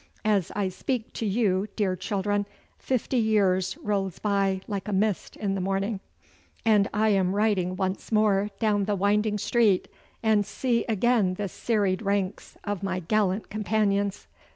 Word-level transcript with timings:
As 0.25 0.51
I 0.55 0.69
speak 0.69 1.13
to 1.13 1.27
you, 1.27 1.67
dear 1.75 1.95
children, 1.95 2.47
fifty 2.79 3.17
years 3.19 3.77
rolls 3.83 4.17
by 4.17 4.61
like 4.67 4.87
a 4.87 4.91
mist 4.93 5.35
in 5.35 5.53
the 5.53 5.61
morning, 5.61 5.99
and 6.65 6.89
I 6.91 7.09
am 7.09 7.35
riding 7.35 7.75
once 7.75 8.11
more 8.11 8.49
down 8.57 8.85
the 8.85 8.95
winding 8.95 9.37
street, 9.37 9.87
and 10.23 10.43
see 10.43 10.85
again 10.89 11.35
the 11.35 11.47
serried 11.47 12.01
ranks 12.01 12.57
of 12.63 12.81
my 12.81 12.99
gallant 13.01 13.51
companions. 13.51 14.25